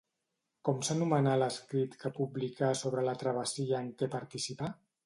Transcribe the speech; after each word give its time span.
Com 0.69 0.79
s'anomenà 0.87 1.35
l'escrit 1.41 1.99
que 2.05 2.13
publicà 2.17 2.73
sobre 2.83 3.05
la 3.11 3.17
travessia 3.25 3.85
en 3.87 3.97
què 4.03 4.15
participà? 4.21 4.77